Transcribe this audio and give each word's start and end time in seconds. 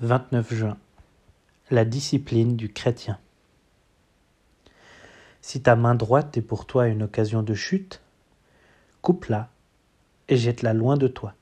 29 0.00 0.54
juin. 0.54 0.76
La 1.72 1.84
discipline 1.84 2.54
du 2.54 2.72
chrétien. 2.72 3.18
Si 5.40 5.60
ta 5.60 5.74
main 5.74 5.96
droite 5.96 6.36
est 6.36 6.42
pour 6.42 6.66
toi 6.66 6.86
une 6.86 7.02
occasion 7.02 7.42
de 7.42 7.52
chute, 7.54 8.00
coupe-la 9.02 9.50
et 10.28 10.36
jette-la 10.36 10.72
loin 10.72 10.96
de 10.96 11.08
toi. 11.08 11.34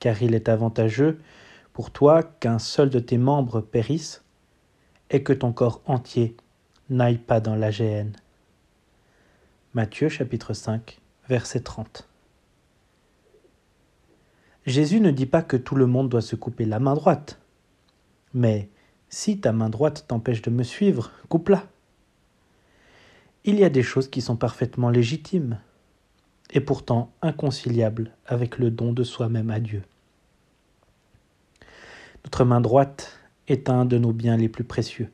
Car 0.00 0.20
il 0.20 0.34
est 0.34 0.48
avantageux 0.48 1.20
pour 1.72 1.92
toi 1.92 2.24
qu'un 2.24 2.58
seul 2.58 2.90
de 2.90 2.98
tes 2.98 3.18
membres 3.18 3.60
périsse 3.60 4.24
et 5.10 5.22
que 5.22 5.32
ton 5.32 5.52
corps 5.52 5.80
entier 5.86 6.36
n'aille 6.90 7.18
pas 7.18 7.38
dans 7.38 7.54
la 7.54 7.70
géhenne. 7.70 8.16
Matthieu 9.74 10.08
chapitre 10.08 10.54
5 10.54 10.98
verset 11.28 11.60
30. 11.60 12.08
Jésus 14.66 15.00
ne 15.00 15.10
dit 15.10 15.26
pas 15.26 15.42
que 15.42 15.56
tout 15.56 15.74
le 15.74 15.86
monde 15.86 16.08
doit 16.08 16.22
se 16.22 16.36
couper 16.36 16.64
la 16.64 16.78
main 16.78 16.94
droite. 16.94 17.40
Mais 18.32 18.68
si 19.08 19.40
ta 19.40 19.52
main 19.52 19.68
droite 19.68 20.04
t'empêche 20.08 20.42
de 20.42 20.50
me 20.50 20.62
suivre, 20.62 21.10
coupe-la. 21.28 21.66
Il 23.44 23.58
y 23.58 23.64
a 23.64 23.70
des 23.70 23.82
choses 23.82 24.08
qui 24.08 24.20
sont 24.20 24.36
parfaitement 24.36 24.88
légitimes 24.88 25.58
et 26.50 26.60
pourtant 26.60 27.12
inconciliables 27.22 28.12
avec 28.26 28.58
le 28.58 28.70
don 28.70 28.92
de 28.92 29.02
soi-même 29.02 29.50
à 29.50 29.58
Dieu. 29.58 29.82
Notre 32.24 32.44
main 32.44 32.60
droite 32.60 33.18
est 33.48 33.68
un 33.68 33.84
de 33.84 33.98
nos 33.98 34.12
biens 34.12 34.36
les 34.36 34.48
plus 34.48 34.64
précieux. 34.64 35.10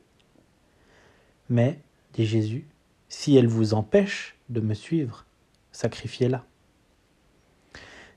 Mais, 1.49 1.79
dit 2.13 2.25
Jésus, 2.25 2.67
si 3.07 3.35
elle 3.35 3.47
vous 3.47 3.73
empêche 3.73 4.37
de 4.49 4.61
me 4.61 4.75
suivre, 4.75 5.25
sacrifiez-la. 5.71 6.45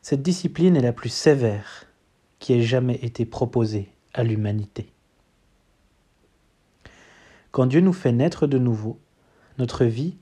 Cette 0.02 0.23
discipline 0.23 0.74
est 0.74 0.83
la 0.83 0.92
plus 0.92 1.11
sévère 1.11 1.84
qui 2.41 2.52
ait 2.55 2.62
jamais 2.62 2.97
été 2.97 3.24
proposée 3.24 3.88
à 4.12 4.24
l'humanité. 4.24 4.93
Quand 7.52 7.66
Dieu 7.66 7.80
nous 7.80 7.93
fait 7.93 8.10
naître 8.10 8.49
de 8.49 8.59
nouveau, 8.59 8.99
notre 9.59 9.85
vie, 9.85 10.16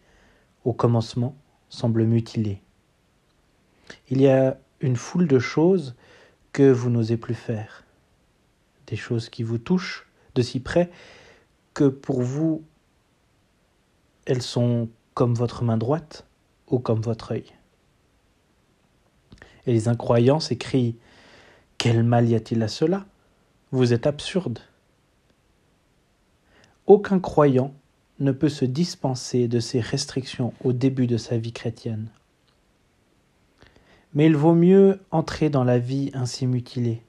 au 0.65 0.75
commencement, 0.75 1.35
semble 1.71 2.05
mutilée. 2.05 2.61
Il 4.11 4.21
y 4.21 4.29
a 4.29 4.59
une 4.81 4.97
foule 4.97 5.27
de 5.27 5.39
choses 5.39 5.95
que 6.53 6.71
vous 6.71 6.91
n'osez 6.91 7.17
plus 7.17 7.35
faire, 7.35 7.85
des 8.87 8.97
choses 8.97 9.31
qui 9.31 9.43
vous 9.43 9.59
touchent 9.59 10.07
de 10.35 10.43
si 10.43 10.61
près 10.61 10.91
que 11.73 11.89
pour 11.89 12.21
vous, 12.21 12.63
elles 14.27 14.43
sont 14.43 14.91
comme 15.15 15.33
votre 15.33 15.65
main 15.65 15.79
droite 15.79 16.27
ou 16.67 16.81
comme 16.81 17.01
votre 17.01 17.33
œil 17.33 17.51
et 19.71 19.73
les 19.73 19.87
incroyants 19.87 20.41
s'écrient 20.41 20.97
Quel 21.79 22.03
mal 22.03 22.29
y 22.29 22.35
a-t-il 22.35 22.61
à 22.65 22.67
cela? 22.67 23.07
Vous 23.71 23.93
êtes 23.93 24.09
absurde. 24.09 24.59
Aucun 26.89 27.21
croyant 27.21 27.73
ne 28.19 28.33
peut 28.33 28.49
se 28.49 28.65
dispenser 28.65 29.47
de 29.47 29.61
ces 29.61 29.79
restrictions 29.79 30.53
au 30.65 30.73
début 30.73 31.07
de 31.07 31.17
sa 31.17 31.39
vie 31.39 31.53
chrétienne. 31.53 32.09
Mais 34.13 34.27
il 34.27 34.35
vaut 34.35 34.55
mieux 34.55 34.99
entrer 35.13 35.51
dans 35.51 35.63
la 35.63 35.79
vie 35.79 36.11
ainsi 36.15 36.49
mutilée, 36.49 37.01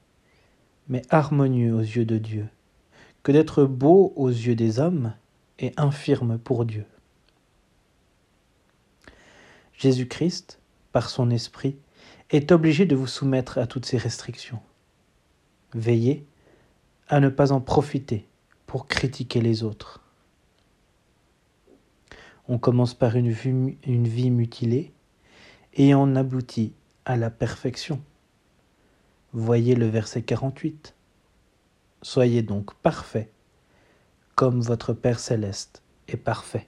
mais 0.88 1.02
harmonieux 1.10 1.74
aux 1.74 1.80
yeux 1.80 2.06
de 2.06 2.20
Dieu, 2.20 2.48
que 3.24 3.32
d'être 3.32 3.64
beau 3.64 4.14
aux 4.16 4.30
yeux 4.30 4.56
des 4.56 4.80
hommes 4.80 5.16
et 5.58 5.74
infirme 5.78 6.38
pour 6.38 6.66
Dieu. 6.66 6.86
Jésus-Christ, 9.74 10.60
par 10.92 11.10
son 11.10 11.32
esprit, 11.32 11.76
est 12.30 12.52
obligé 12.52 12.86
de 12.86 12.96
vous 12.96 13.08
soumettre 13.08 13.58
à 13.58 13.68
toutes 13.68 13.86
ces 13.86 13.98
restrictions. 13.98 14.62
Veillez 15.74 16.26
à 17.08 17.20
ne 17.20 17.30
pas 17.30 17.52
en 17.52 17.60
profiter 17.60 18.28
pour 18.66 18.88
critiquer 18.88 19.42
les 19.42 19.64
autres. 19.64 20.02
On 22.48 22.58
commence 22.58 22.94
par 22.94 23.16
une 23.16 23.32
vie, 23.32 24.32
mutilée 24.32 24.94
et 25.74 25.94
on 25.94 26.16
aboutit 26.16 26.74
à 27.06 27.18
la 27.18 27.30
perfection. 27.30 28.02
Voyez 29.34 29.76
le 29.76 29.88
verset 29.88 30.22
48. 30.22 30.96
Soyez 32.02 32.42
donc 32.42 32.74
parfaits, 32.76 33.32
comme 34.36 34.62
votre 34.62 34.94
Père 34.94 35.20
céleste 35.20 35.82
est 36.08 36.18
parfait. 36.18 36.68